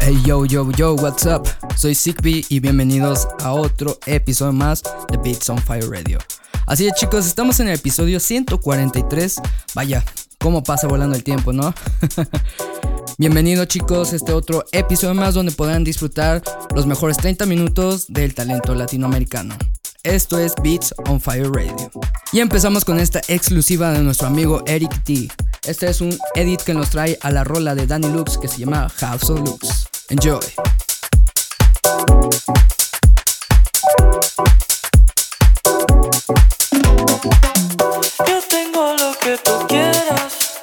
[0.00, 1.48] Hey yo yo yo, what's up?
[1.76, 6.18] Soy Sigby y bienvenidos a otro episodio más de Beats on Fire Radio.
[6.66, 9.40] Así es chicos, estamos en el episodio 143.
[9.74, 10.04] Vaya,
[10.38, 11.74] cómo pasa volando el tiempo, ¿no?
[13.18, 16.42] Bienvenidos chicos a este otro episodio más donde podrán disfrutar
[16.74, 19.56] los mejores 30 minutos del talento latinoamericano.
[20.04, 21.90] Esto es Beats on Fire Radio.
[22.32, 25.28] Y empezamos con esta exclusiva de nuestro amigo Eric T.
[25.64, 28.58] Este es un edit que nos trae a la rola de Danny Lux que se
[28.58, 29.86] llama House of Lux.
[30.08, 30.40] Enjoy.
[38.26, 40.60] Yo tengo lo que tú quieras.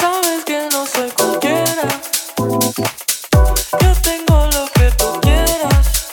[0.00, 1.88] Sabes que no soy cualquiera.
[3.80, 6.12] Yo tengo lo que tú quieras.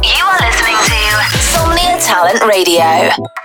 [0.00, 3.41] You are listening to Somnia Talent Radio.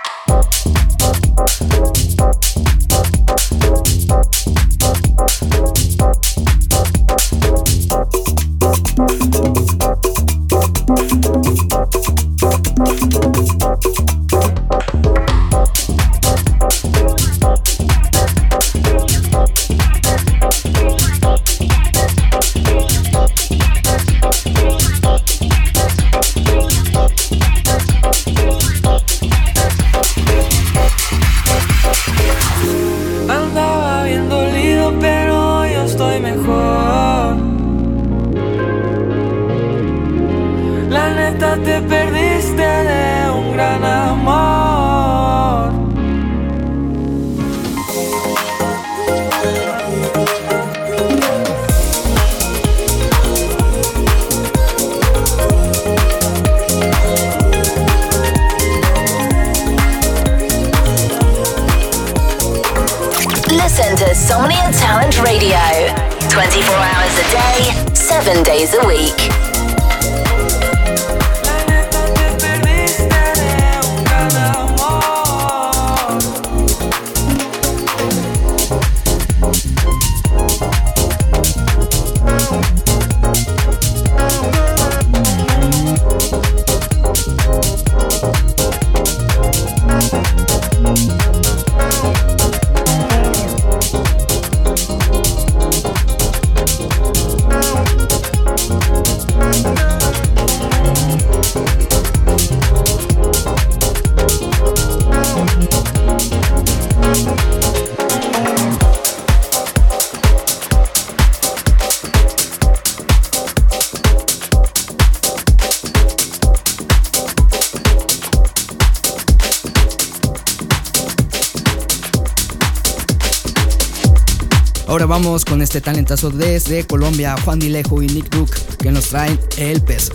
[125.78, 130.12] Este talentazo desde Colombia, Juan Dilejo y Nick Duke, que nos traen el peso.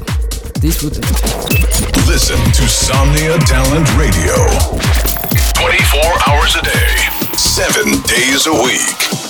[0.59, 1.01] Disfruten.
[2.05, 4.35] Listen to Somnia Talent Radio.
[5.55, 7.37] 24 hours a day.
[7.37, 9.22] Seven days a week.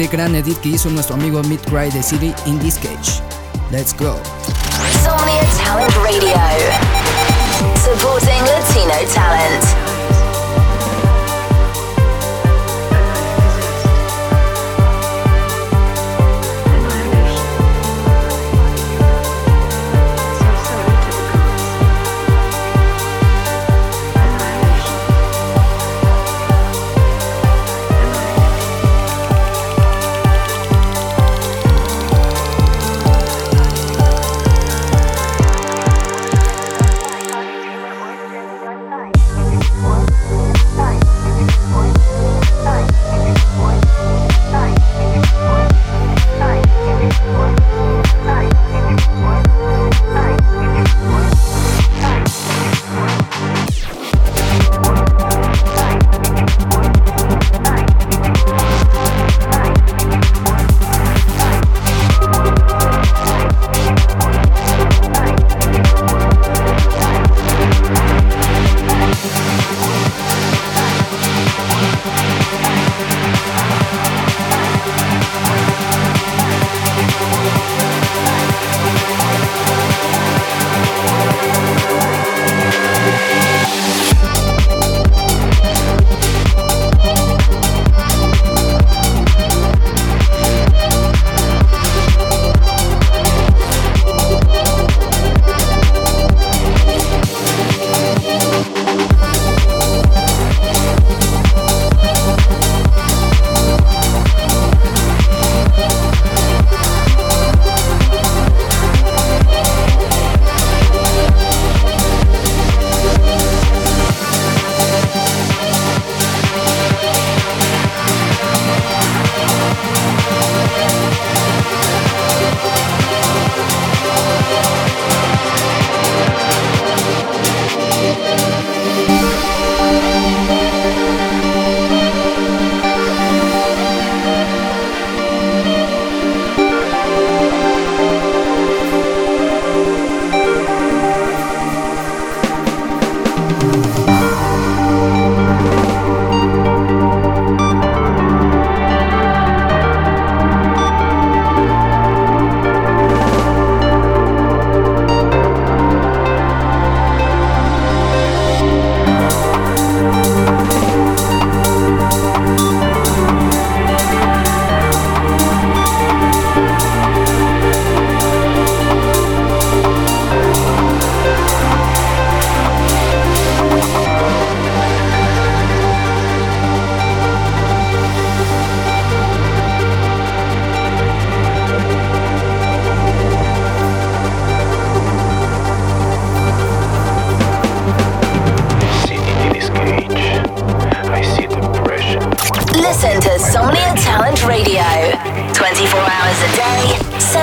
[0.00, 3.20] Este gran edit que hizo nuestro amigo Mid Cry de City in this cage.
[3.70, 4.16] Let's go.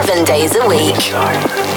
[0.08, 1.77] seven days a week.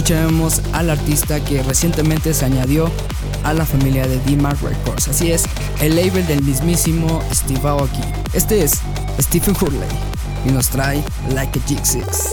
[0.00, 2.90] Escucharemos al artista que recientemente se añadió
[3.44, 5.08] a la familia de D-Mark Records.
[5.08, 5.44] Así es,
[5.82, 8.00] el label del mismísimo Steve Aoki.
[8.32, 8.80] Este es
[9.20, 9.88] Stephen Hurley.
[10.46, 11.04] y nos trae
[11.34, 12.32] Like a Jig-Six.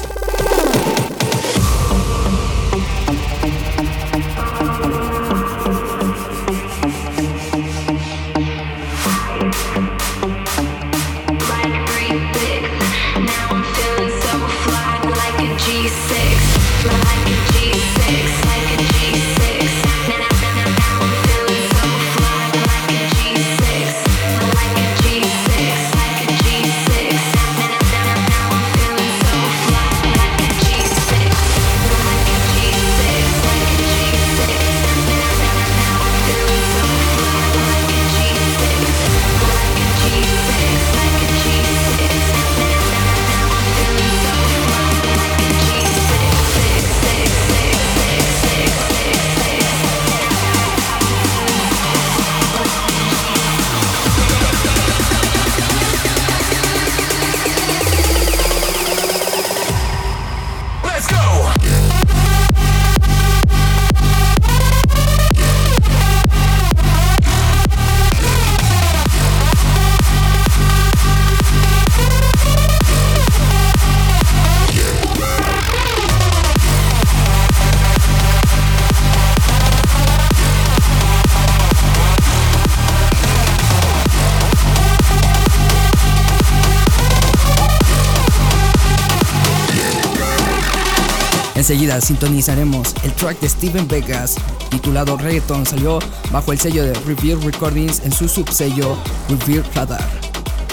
[91.69, 94.37] Enseguida sintonizaremos el track de Steven Vegas
[94.69, 95.99] titulado Reggaeton salió
[96.31, 98.95] bajo el sello de Revere Recordings en su subsello
[99.27, 100.09] Revere Radar.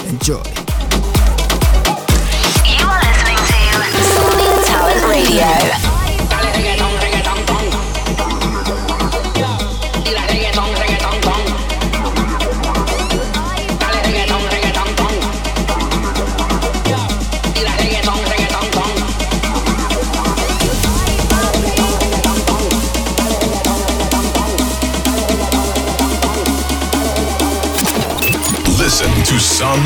[0.07, 0.39] Enjoy.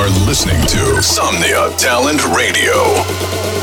[0.00, 3.59] Are listening to Somnia Talent Radio.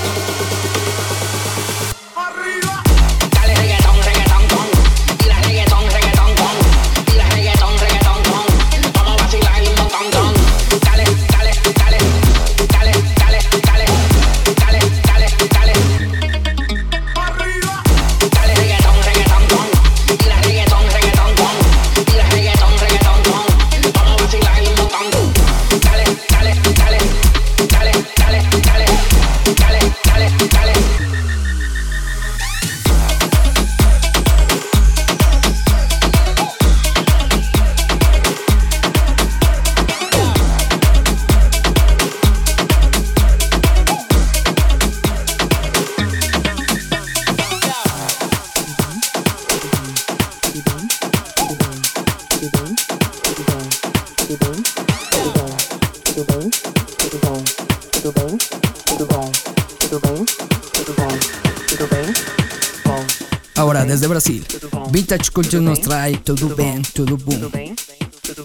[63.98, 64.44] Ahora desde Brasil,
[64.92, 67.50] Vintage Culture nos trae Tudo Bem, Tudo Boom.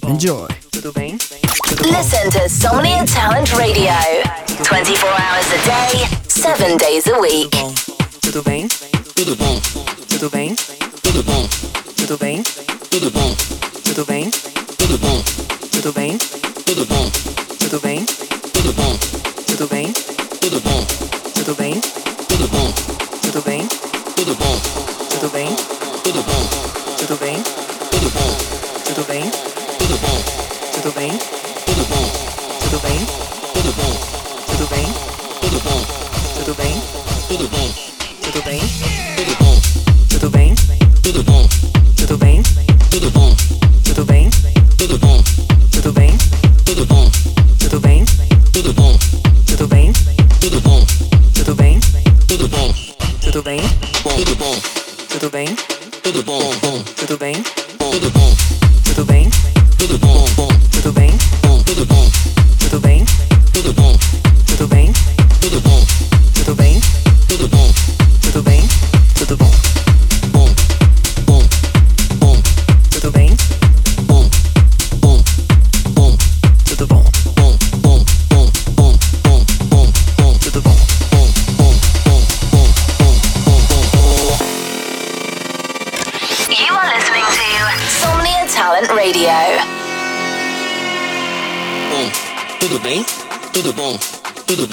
[0.09, 0.49] Enjoy.
[1.85, 3.93] Listen to Somnia Talent Radio
[4.62, 7.51] 24 hours a day, 7 days a week.
[8.23, 8.67] Tudo bem?
[9.15, 9.61] Tudo bom.
[10.09, 10.55] Tudo bem?
[11.03, 11.47] Tudo bom.
[11.97, 12.43] Tudo bem?
[12.91, 13.37] Tudo bom.
[13.85, 14.31] Tudo bem?
[14.79, 15.23] Tudo bom.
[15.71, 16.19] Tudo bem?
[16.65, 17.12] Tudo bom.
[38.23, 38.61] Tudo bem?
[39.17, 39.61] Tudo bom.
[40.09, 40.55] Tudo bem?
[41.03, 41.62] Tudo bom.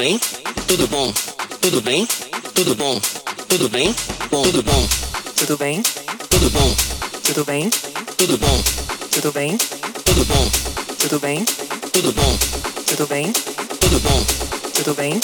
[0.09, 0.19] Bem,
[0.67, 1.13] tudo bom,
[1.61, 2.07] tudo bem,
[2.55, 2.99] tudo bom,
[3.47, 3.93] tudo bem,
[4.31, 4.87] bom, tudo bom,
[5.35, 5.83] tudo bem,
[6.29, 6.75] tudo bom,
[7.23, 7.69] tudo bem,
[8.17, 8.63] tudo bom,
[9.11, 9.55] tudo bem,
[10.05, 10.49] tudo bom,
[10.97, 11.45] tudo bem,
[11.91, 12.37] tudo bom,
[12.87, 13.31] tudo bem,
[13.81, 14.19] tudo bom,
[14.73, 15.19] tudo bem,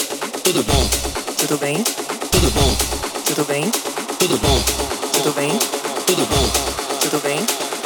[0.45, 0.85] tudo bom,
[1.33, 1.81] tudo bem,
[2.29, 2.79] tudo bom,
[3.25, 3.71] tudo bem,
[4.19, 4.61] tudo bom,
[5.15, 5.57] tudo bem,
[6.05, 6.51] tudo bom,
[7.01, 7.45] tudo bem,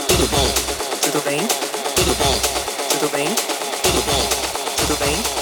[0.10, 0.48] tudo bom,
[1.06, 1.48] tudo bem,
[1.96, 2.36] tudo bom,
[2.92, 3.28] tudo bem,
[3.86, 4.30] tudo bom,
[4.88, 5.39] tudo bem,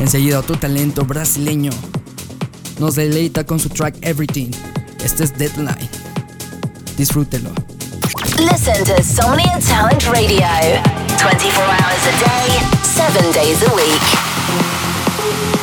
[0.00, 1.70] Enseguida tu talento brasileño
[2.78, 4.50] nos deleita con su track Everything.
[5.04, 5.88] Este es Deadline.
[6.96, 7.50] Disfrútelo.
[8.38, 10.46] Listen to Somnia Talent Radio
[11.18, 12.48] 24 hours a day,
[12.82, 15.59] 7 days a week.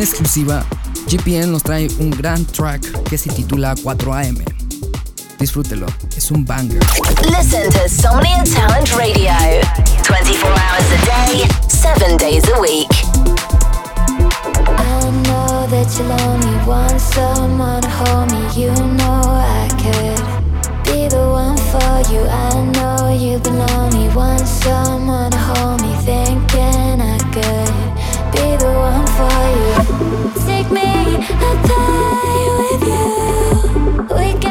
[0.00, 0.64] Exclusiva,
[1.08, 4.42] GPN nos trae un gran track que se titula 4AM.
[5.38, 6.80] Disfrútelo, es un banger.
[7.30, 9.32] Listen to Somnia Talent Radio
[10.02, 12.90] 24 hours a day, 7 days a week.
[14.76, 18.40] I know that you only want someone to hold me.
[18.60, 20.20] You know I could
[20.84, 22.26] be the one for you.
[22.26, 24.08] I know you've been lonely.
[24.14, 27.87] Want someone to hold me, thinking I could
[30.46, 30.80] Take me
[31.20, 34.16] high with you.
[34.16, 34.47] We got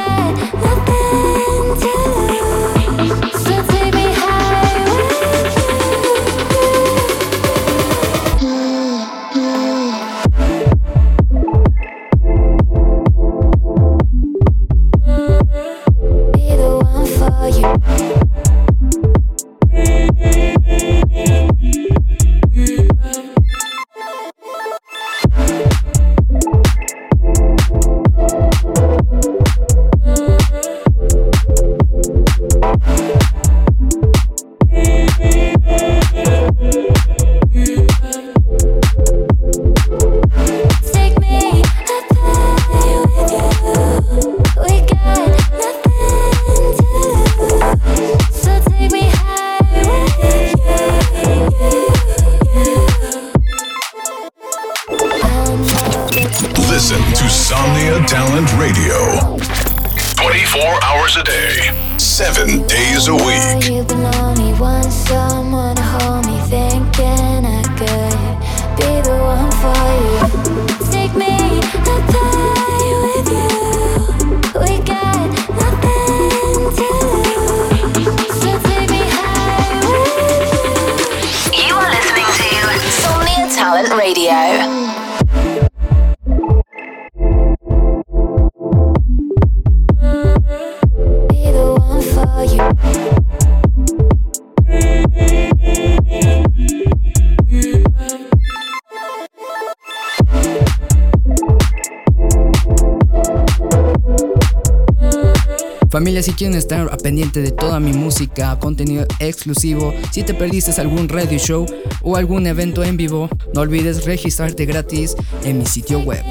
[106.18, 111.08] Familia, si quieren estar pendiente de toda mi música, contenido exclusivo, si te perdiste algún
[111.08, 111.68] radio show
[112.02, 116.24] o algún evento en vivo, no olvides registrarte gratis en mi sitio web.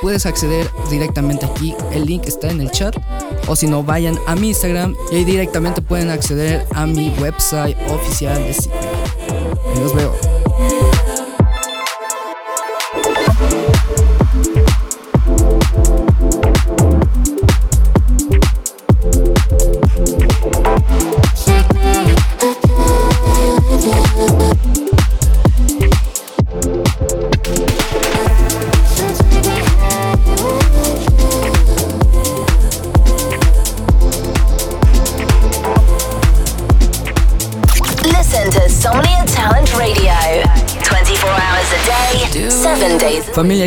[0.00, 2.94] Puedes acceder directamente aquí, el link está en el chat,
[3.48, 7.76] o si no, vayan a mi Instagram y ahí directamente pueden acceder a mi website
[7.88, 8.78] oficial de sitio.
[9.74, 10.25] Ahí los veo.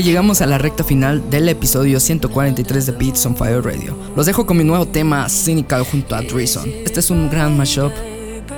[0.03, 3.97] Llegamos a la recta final del episodio 143 de Beats on Fire Radio.
[4.15, 6.69] Los dejo con mi nuevo tema Cynical junto a Dreeson.
[6.85, 7.91] Este es un gran mashup.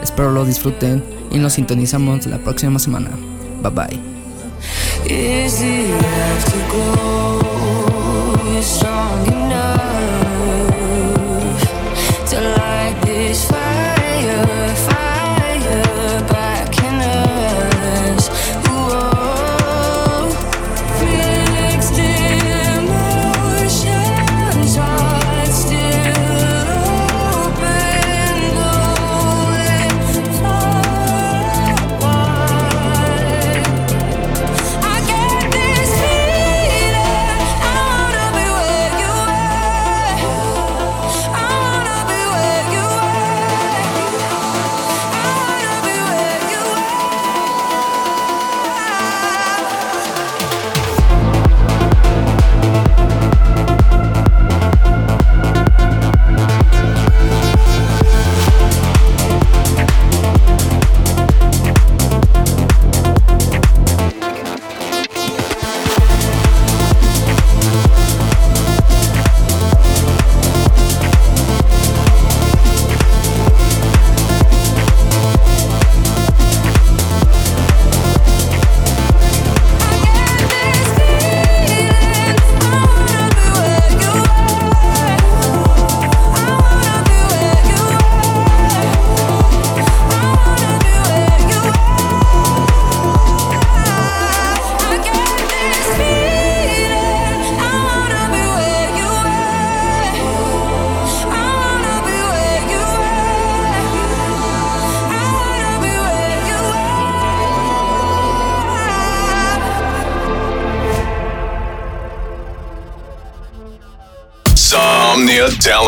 [0.04, 3.12] Espero lo disfruten y nos sintonizamos la próxima semana.
[3.62, 4.00] Bye bye.